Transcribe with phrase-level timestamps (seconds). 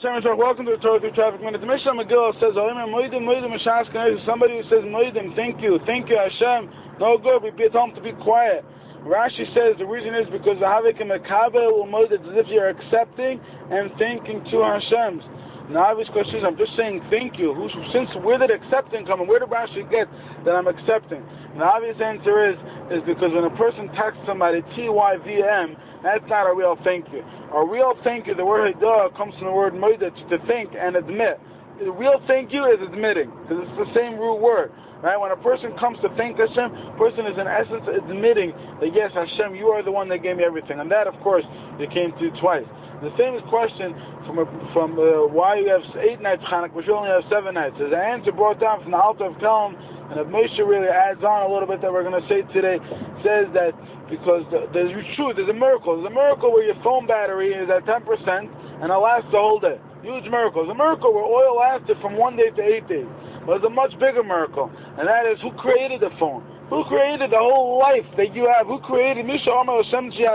[0.00, 1.60] Welcome to the Torah Through Traffic Minute.
[1.60, 7.44] The Mishnah Megillah says, Somebody who says, Modim, thank you, thank you, Hashem, no good,
[7.44, 8.64] we be told to be quiet.
[9.04, 12.72] Rashi says the reason is because the Havik and Mekabe will Moed, as if you're
[12.72, 15.20] accepting and thanking to Hashem's.
[15.68, 17.52] Now, obvious question is, I'm just saying thank you.
[17.52, 20.08] Who, since where did accepting come where did Rashi get
[20.48, 21.20] that I'm accepting?
[21.60, 22.56] The obvious answer is,
[22.88, 27.22] is because when a person texts somebody T-Y-V-M, that's not a real thank you.
[27.52, 30.96] A real thank you, the word Hidah comes from the word Moida, to think and
[30.96, 31.40] admit.
[31.78, 34.72] The real thank you is admitting, because it's the same root word.
[35.00, 35.16] Right?
[35.16, 38.52] When a person comes to thank Hashem, a person is in essence admitting
[38.84, 40.76] that yes, Hashem, you are the one that gave me everything.
[40.76, 41.44] And that, of course,
[41.80, 42.68] you came to twice.
[43.00, 43.96] The famous question
[44.28, 44.46] from a,
[44.76, 47.80] from uh, why you have eight nights Chanukah, but you only have seven nights.
[47.80, 49.72] There's an answer brought down from the Alter of Kelm,
[50.10, 52.82] and if Moshe really adds on a little bit that we're going to say today,
[53.22, 53.70] says that
[54.10, 55.94] because the, there's truth, there's a miracle.
[55.94, 59.62] There's a miracle where your phone battery is at 10% and it lasts the whole
[59.62, 59.78] day.
[60.02, 60.66] Huge miracle.
[60.66, 63.06] There's a miracle where oil lasted from one day to eight days.
[63.46, 66.44] But there's a much bigger miracle, and that is who created the phone?
[66.68, 68.66] Who created the whole life that you have?
[68.66, 70.28] Who created Misha Amar Hashem Who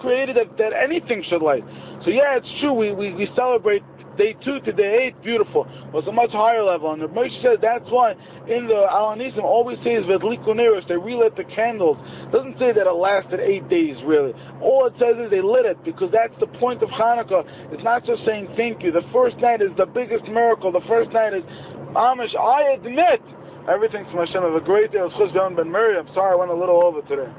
[0.00, 1.64] created that, that anything should light?
[2.04, 2.72] So yeah, it's true.
[2.72, 3.82] We, we, we celebrate
[4.16, 5.68] day two to day eight, beautiful.
[5.92, 6.92] Was a much higher level.
[6.92, 8.12] And the Moshe says that's why
[8.48, 11.96] in the Al HaNisim always says Vedlikuneros, they relit the candles.
[12.00, 14.32] It doesn't say that it lasted eight days really.
[14.60, 17.44] All it says is they lit it because that's the point of Hanukkah.
[17.72, 18.92] It's not just saying thank you.
[18.92, 20.72] The first night is the biggest miracle.
[20.72, 21.44] The first night is
[21.96, 23.22] Amish, I admit
[23.68, 24.42] everything from Hashem.
[24.42, 24.98] Have a great day.
[25.00, 25.98] Ben Mary.
[25.98, 27.30] I'm sorry I went a little over today.